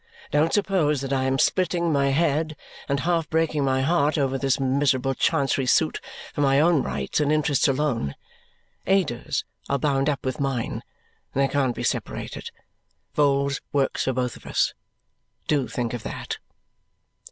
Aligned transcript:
Don't 0.31 0.51
suppose 0.51 1.01
that 1.01 1.13
I 1.13 1.25
am 1.25 1.37
splitting 1.37 1.93
my 1.93 2.07
head 2.07 2.55
and 2.89 3.01
half 3.01 3.29
breaking 3.29 3.63
my 3.63 3.81
heart 3.81 4.17
over 4.17 4.35
this 4.35 4.59
miserable 4.59 5.13
Chancery 5.13 5.67
suit 5.67 6.01
for 6.33 6.41
my 6.41 6.59
own 6.59 6.81
rights 6.81 7.19
and 7.19 7.31
interests 7.31 7.67
alone. 7.67 8.15
Ada's 8.87 9.45
are 9.69 9.77
bound 9.77 10.09
up 10.09 10.25
with 10.25 10.39
mine; 10.39 10.81
they 11.35 11.47
can't 11.47 11.75
be 11.75 11.83
separated; 11.83 12.49
Vholes 13.15 13.61
works 13.73 14.05
for 14.05 14.13
both 14.13 14.35
of 14.35 14.47
us. 14.47 14.73
Do 15.47 15.67
think 15.67 15.93
of 15.93 16.01
that!" 16.01 16.39